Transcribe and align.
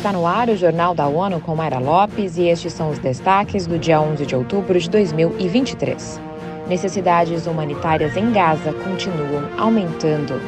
Está 0.00 0.14
no 0.14 0.26
ar 0.26 0.48
o 0.48 0.56
Jornal 0.56 0.94
da 0.94 1.06
ONU 1.06 1.42
com 1.42 1.54
Mayra 1.54 1.78
Lopes 1.78 2.38
e 2.38 2.48
estes 2.48 2.72
são 2.72 2.88
os 2.88 2.98
destaques 2.98 3.66
do 3.66 3.78
dia 3.78 4.00
11 4.00 4.24
de 4.24 4.34
outubro 4.34 4.80
de 4.80 4.88
2023. 4.88 6.18
Necessidades 6.66 7.46
humanitárias 7.46 8.16
em 8.16 8.32
Gaza 8.32 8.72
continuam 8.72 9.46
aumentando. 9.58 10.40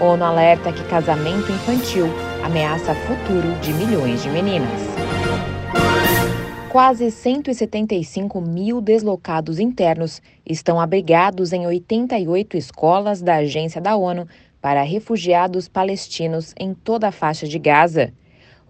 ONU 0.00 0.22
alerta 0.22 0.72
que 0.72 0.84
casamento 0.84 1.50
infantil 1.50 2.06
ameaça 2.44 2.94
futuro 2.94 3.52
de 3.60 3.72
milhões 3.72 4.22
de 4.22 4.30
meninas. 4.30 4.80
Quase 6.68 7.10
175 7.10 8.40
mil 8.40 8.80
deslocados 8.80 9.58
internos 9.58 10.22
estão 10.46 10.80
abrigados 10.80 11.52
em 11.52 11.66
88 11.66 12.56
escolas 12.56 13.20
da 13.20 13.38
Agência 13.38 13.80
da 13.80 13.96
ONU 13.96 14.28
para 14.60 14.84
refugiados 14.84 15.66
palestinos 15.66 16.54
em 16.56 16.72
toda 16.72 17.08
a 17.08 17.12
faixa 17.12 17.48
de 17.48 17.58
Gaza. 17.58 18.12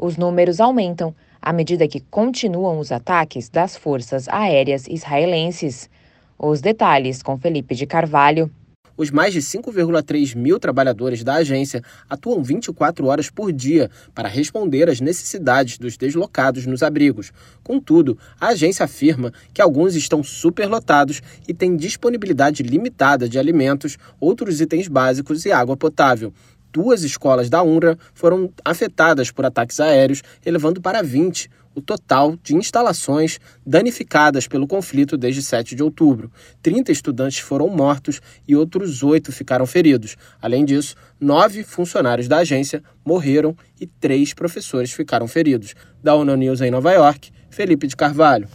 Os 0.03 0.17
números 0.17 0.59
aumentam 0.59 1.15
à 1.41 1.53
medida 1.53 1.87
que 1.87 2.01
continuam 2.01 2.81
os 2.81 2.91
ataques 2.91 3.49
das 3.49 3.77
forças 3.77 4.29
aéreas 4.29 4.89
israelenses. 4.89 5.89
Os 6.37 6.61
detalhes 6.61 7.23
com 7.23 7.39
Felipe 7.39 7.77
de 7.77 7.87
Carvalho. 7.87 8.51
Os 8.97 9.13
mais 9.13 9.33
de 9.33 9.41
5,3 9.41 10.37
mil 10.37 10.59
trabalhadores 10.59 11.23
da 11.23 11.35
agência 11.35 11.83
atuam 12.11 12.43
24 12.43 13.07
horas 13.07 13.31
por 13.31 13.53
dia 13.53 13.89
para 14.13 14.29
responder 14.29 14.89
às 14.91 15.01
necessidades 15.01 15.79
dos 15.79 15.97
deslocados 15.97 16.67
nos 16.67 16.83
abrigos. 16.83 17.33
Contudo, 17.63 18.19
a 18.41 18.49
agência 18.49 18.85
afirma 18.85 19.33
que 19.55 19.63
alguns 19.63 19.95
estão 19.95 20.23
superlotados 20.23 21.23
e 21.47 21.55
têm 21.55 21.77
disponibilidade 21.77 22.65
limitada 22.65 23.29
de 23.29 23.39
alimentos, 23.39 23.97
outros 24.19 24.61
itens 24.61 24.89
básicos 24.89 25.47
e 25.47 25.53
água 25.53 25.77
potável 25.77 26.33
duas 26.73 27.03
escolas 27.03 27.51
da 27.51 27.63
UNRWA 27.63 27.99
foram 28.15 28.51
afetadas 28.65 29.31
por 29.31 29.45
ataques 29.45 29.79
aéreos, 29.79 30.23
elevando 30.45 30.81
para 30.81 31.03
20 31.03 31.51
o 31.75 31.81
total 31.81 32.37
de 32.43 32.55
instalações 32.55 33.39
danificadas 33.65 34.47
pelo 34.47 34.67
conflito 34.67 35.17
desde 35.17 35.43
7 35.43 35.75
de 35.75 35.83
outubro. 35.83 36.31
30 36.63 36.93
estudantes 36.93 37.39
foram 37.39 37.69
mortos 37.69 38.21
e 38.47 38.55
outros 38.55 39.03
oito 39.03 39.33
ficaram 39.33 39.67
feridos. 39.67 40.17
Além 40.41 40.65
disso, 40.65 40.95
nove 41.21 41.63
funcionários 41.63 42.29
da 42.29 42.39
agência 42.39 42.83
morreram 43.05 43.57
e 43.81 43.87
três 43.87 44.35
professores 44.35 44.93
ficaram 44.93 45.27
feridos. 45.27 45.75
Da 46.03 46.15
ONU 46.15 46.37
News 46.37 46.61
em 46.61 46.71
Nova 46.71 46.93
York, 46.93 47.31
Felipe 47.49 47.87
de 47.87 47.97
Carvalho. 47.97 48.49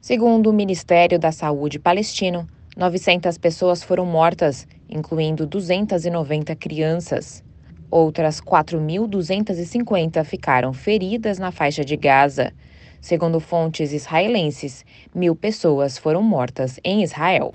Segundo 0.00 0.50
o 0.50 0.52
Ministério 0.52 1.18
da 1.18 1.32
Saúde 1.32 1.78
palestino, 1.78 2.48
900 2.76 3.36
pessoas 3.36 3.82
foram 3.82 4.06
mortas, 4.06 4.66
incluindo 4.88 5.46
290 5.46 6.54
crianças. 6.56 7.42
Outras 7.90 8.40
4.250 8.40 10.22
ficaram 10.24 10.72
feridas 10.72 11.40
na 11.40 11.50
faixa 11.50 11.84
de 11.84 11.96
Gaza. 11.96 12.52
Segundo 13.00 13.40
fontes 13.40 13.92
israelenses, 13.92 14.84
mil 15.12 15.34
pessoas 15.34 15.98
foram 15.98 16.22
mortas 16.22 16.78
em 16.84 17.02
Israel. 17.02 17.52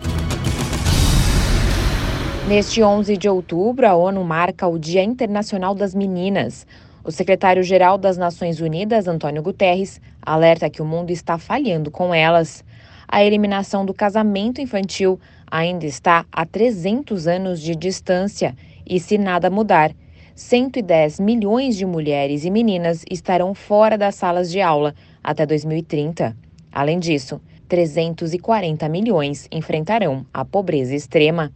Neste 2.50 2.84
11 2.84 3.16
de 3.16 3.30
outubro, 3.30 3.88
a 3.88 3.96
ONU 3.96 4.24
marca 4.24 4.68
o 4.68 4.78
Dia 4.78 5.02
Internacional 5.02 5.74
das 5.74 5.96
Meninas. 5.96 6.68
O 7.04 7.12
secretário-geral 7.12 7.98
das 7.98 8.18
Nações 8.18 8.60
Unidas, 8.60 9.08
Antônio 9.08 9.42
Guterres, 9.42 10.02
alerta 10.22 10.70
que 10.70 10.82
o 10.82 10.86
mundo 10.86 11.12
está 11.12 11.38
falhando 11.38 11.90
com 11.90 12.14
elas. 12.14 12.64
A 13.08 13.24
eliminação 13.24 13.86
do 13.86 13.94
casamento 13.94 14.60
infantil 14.60 15.20
ainda 15.50 15.86
está 15.86 16.26
a 16.32 16.46
300 16.46 17.26
anos 17.26 17.62
de 17.62 17.76
distância 17.76 18.56
e, 18.86 19.00
se 19.00 19.18
nada 19.18 19.50
mudar, 19.50 19.92
110 20.36 21.22
milhões 21.22 21.78
de 21.78 21.86
mulheres 21.86 22.44
e 22.44 22.52
meninas 22.52 23.06
estarão 23.10 23.54
fora 23.54 23.98
das 23.98 24.16
salas 24.16 24.52
de 24.52 24.60
aula 24.60 24.94
até 25.24 25.46
2030. 25.46 26.36
Além 26.74 27.00
disso, 27.00 27.40
340 27.70 28.90
milhões 28.90 29.48
enfrentarão 29.50 30.26
a 30.34 30.44
pobreza 30.44 30.94
extrema. 30.94 31.54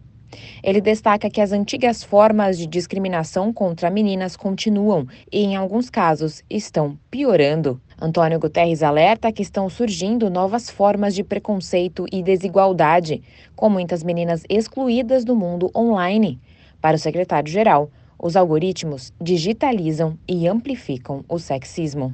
Ele 0.64 0.80
destaca 0.80 1.30
que 1.30 1.42
as 1.42 1.52
antigas 1.52 2.06
formas 2.06 2.58
de 2.58 2.66
discriminação 2.66 3.52
contra 3.52 3.90
meninas 3.90 4.38
continuam 4.38 5.06
e, 5.30 5.44
em 5.44 5.58
alguns 5.58 5.90
casos, 5.90 6.42
estão 6.50 6.98
piorando. 7.12 7.82
Antônio 8.02 8.40
Guterres 8.40 8.82
alerta 8.82 9.30
que 9.30 9.42
estão 9.42 9.70
surgindo 9.70 10.30
novas 10.30 10.70
formas 10.70 11.14
de 11.14 11.24
preconceito 11.24 12.06
e 12.14 12.24
desigualdade, 12.24 13.22
com 13.58 13.70
muitas 13.70 14.04
meninas 14.04 14.44
excluídas 14.48 15.26
do 15.26 15.36
mundo 15.36 15.70
online. 15.76 16.40
Para 16.80 16.96
o 16.96 17.00
secretário-geral, 17.00 17.92
os 18.20 18.36
algoritmos 18.36 19.14
digitalizam 19.22 20.18
e 20.28 20.48
amplificam 20.48 21.24
o 21.30 21.40
sexismo. 21.40 22.14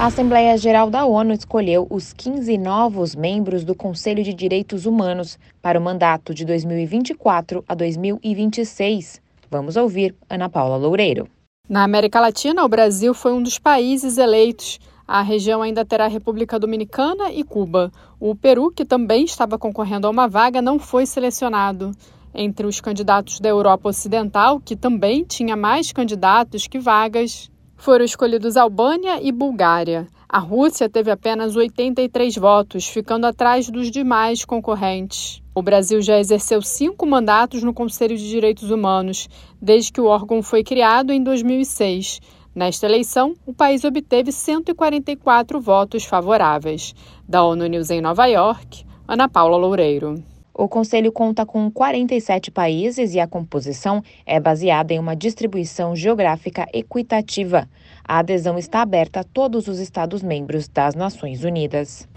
A 0.00 0.06
Assembleia 0.06 0.56
Geral 0.56 0.88
da 0.88 1.04
ONU 1.04 1.34
escolheu 1.34 1.86
os 1.90 2.14
15 2.14 2.56
novos 2.56 3.14
membros 3.14 3.64
do 3.64 3.74
Conselho 3.74 4.24
de 4.24 4.32
Direitos 4.32 4.86
Humanos 4.86 5.38
para 5.60 5.78
o 5.78 5.82
mandato 5.82 6.32
de 6.32 6.44
2024 6.46 7.62
a 7.68 7.74
2026. 7.74 9.20
Vamos 9.50 9.76
ouvir 9.76 10.14
Ana 10.28 10.48
Paula 10.48 10.78
Loureiro. 10.78 11.28
Na 11.68 11.84
América 11.84 12.18
Latina, 12.18 12.64
o 12.64 12.68
Brasil 12.68 13.12
foi 13.12 13.34
um 13.34 13.42
dos 13.42 13.58
países 13.58 14.16
eleitos. 14.16 14.80
A 15.06 15.20
região 15.20 15.60
ainda 15.60 15.84
terá 15.84 16.06
a 16.06 16.08
República 16.08 16.58
Dominicana 16.58 17.30
e 17.30 17.44
Cuba. 17.44 17.92
O 18.18 18.34
Peru, 18.34 18.70
que 18.70 18.86
também 18.86 19.24
estava 19.24 19.58
concorrendo 19.58 20.06
a 20.06 20.10
uma 20.10 20.26
vaga, 20.26 20.62
não 20.62 20.78
foi 20.78 21.04
selecionado. 21.04 21.92
Entre 22.34 22.66
os 22.66 22.80
candidatos 22.80 23.40
da 23.40 23.48
Europa 23.48 23.88
Ocidental, 23.88 24.60
que 24.60 24.76
também 24.76 25.24
tinha 25.24 25.56
mais 25.56 25.92
candidatos 25.92 26.66
que 26.66 26.78
vagas, 26.78 27.50
foram 27.76 28.04
escolhidos 28.04 28.56
Albânia 28.56 29.20
e 29.22 29.32
Bulgária. 29.32 30.06
A 30.28 30.38
Rússia 30.38 30.88
teve 30.88 31.10
apenas 31.10 31.56
83 31.56 32.36
votos, 32.36 32.86
ficando 32.86 33.26
atrás 33.26 33.68
dos 33.68 33.90
demais 33.90 34.44
concorrentes. 34.44 35.42
O 35.52 35.60
Brasil 35.60 36.00
já 36.00 36.18
exerceu 36.18 36.62
cinco 36.62 37.04
mandatos 37.04 37.64
no 37.64 37.74
Conselho 37.74 38.16
de 38.16 38.28
Direitos 38.28 38.70
Humanos, 38.70 39.28
desde 39.60 39.90
que 39.90 40.00
o 40.00 40.06
órgão 40.06 40.40
foi 40.40 40.62
criado 40.62 41.12
em 41.12 41.20
2006. 41.20 42.20
Nesta 42.54 42.86
eleição, 42.86 43.34
o 43.44 43.52
país 43.52 43.82
obteve 43.82 44.30
144 44.30 45.60
votos 45.60 46.04
favoráveis. 46.04 46.94
Da 47.28 47.42
ONU 47.42 47.66
News 47.66 47.90
em 47.90 48.00
Nova 48.00 48.26
York, 48.26 48.84
Ana 49.08 49.28
Paula 49.28 49.56
Loureiro. 49.56 50.22
O 50.52 50.68
Conselho 50.68 51.12
conta 51.12 51.46
com 51.46 51.70
47 51.70 52.50
países 52.50 53.14
e 53.14 53.20
a 53.20 53.26
composição 53.26 54.02
é 54.26 54.40
baseada 54.40 54.92
em 54.92 54.98
uma 54.98 55.14
distribuição 55.14 55.94
geográfica 55.94 56.66
equitativa. 56.72 57.68
A 58.06 58.18
adesão 58.18 58.58
está 58.58 58.82
aberta 58.82 59.20
a 59.20 59.24
todos 59.24 59.68
os 59.68 59.78
Estados-membros 59.78 60.68
das 60.68 60.94
Nações 60.94 61.44
Unidas. 61.44 62.08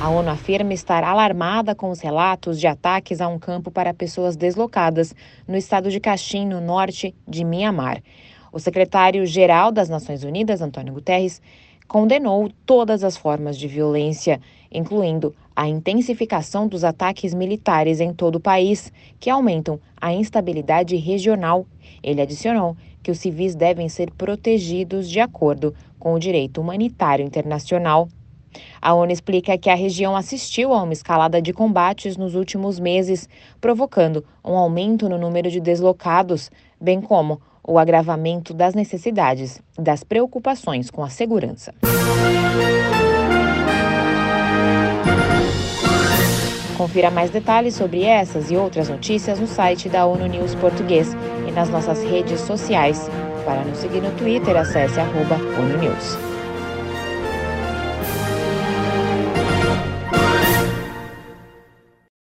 A 0.00 0.10
ONU 0.10 0.30
afirma 0.30 0.72
estar 0.72 1.02
alarmada 1.02 1.74
com 1.74 1.90
os 1.90 2.00
relatos 2.00 2.60
de 2.60 2.66
ataques 2.66 3.20
a 3.20 3.28
um 3.28 3.38
campo 3.38 3.70
para 3.70 3.94
pessoas 3.94 4.36
deslocadas 4.36 5.14
no 5.46 5.56
estado 5.56 5.90
de 5.90 5.98
Kachin, 5.98 6.46
no 6.46 6.60
norte 6.60 7.14
de 7.26 7.44
Mianmar. 7.44 8.00
O 8.52 8.58
secretário-geral 8.58 9.72
das 9.72 9.88
Nações 9.88 10.22
Unidas, 10.22 10.60
Antônio 10.60 10.94
Guterres, 10.94 11.42
condenou 11.88 12.50
todas 12.66 13.02
as 13.02 13.16
formas 13.16 13.56
de 13.58 13.66
violência, 13.66 14.38
incluindo 14.70 15.34
a 15.56 15.66
intensificação 15.66 16.68
dos 16.68 16.84
ataques 16.84 17.32
militares 17.34 17.98
em 17.98 18.12
todo 18.12 18.36
o 18.36 18.40
país, 18.40 18.92
que 19.18 19.30
aumentam 19.30 19.80
a 20.00 20.12
instabilidade 20.12 20.94
regional. 20.96 21.66
Ele 22.02 22.20
adicionou 22.20 22.76
que 23.02 23.10
os 23.10 23.18
civis 23.18 23.54
devem 23.54 23.88
ser 23.88 24.12
protegidos 24.12 25.08
de 25.08 25.18
acordo 25.18 25.74
com 25.98 26.12
o 26.12 26.18
direito 26.18 26.60
humanitário 26.60 27.24
internacional. 27.24 28.06
A 28.80 28.94
ONU 28.94 29.10
explica 29.10 29.58
que 29.58 29.70
a 29.70 29.74
região 29.74 30.14
assistiu 30.14 30.72
a 30.72 30.82
uma 30.82 30.92
escalada 30.92 31.40
de 31.40 31.52
combates 31.52 32.16
nos 32.16 32.34
últimos 32.34 32.78
meses, 32.78 33.28
provocando 33.60 34.24
um 34.44 34.56
aumento 34.56 35.08
no 35.08 35.18
número 35.18 35.50
de 35.50 35.60
deslocados, 35.60 36.50
bem 36.80 37.00
como 37.00 37.40
o 37.68 37.78
agravamento 37.78 38.54
das 38.54 38.74
necessidades 38.74 39.60
e 39.78 39.82
das 39.82 40.02
preocupações 40.02 40.90
com 40.90 41.04
a 41.04 41.10
segurança. 41.10 41.74
Confira 46.78 47.10
mais 47.10 47.30
detalhes 47.30 47.74
sobre 47.74 48.04
essas 48.04 48.50
e 48.50 48.56
outras 48.56 48.88
notícias 48.88 49.38
no 49.38 49.46
site 49.46 49.88
da 49.88 50.06
ONU 50.06 50.26
News 50.26 50.54
Português 50.54 51.14
e 51.46 51.50
nas 51.50 51.68
nossas 51.68 52.02
redes 52.02 52.40
sociais. 52.40 53.10
Para 53.44 53.62
nos 53.64 53.78
seguir 53.78 54.00
no 54.00 54.12
Twitter, 54.12 54.56
acesse 54.56 54.98
arroba 54.98 55.34
ONU 55.34 55.76
News. 55.78 56.37